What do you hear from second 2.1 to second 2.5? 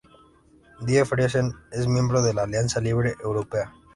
de la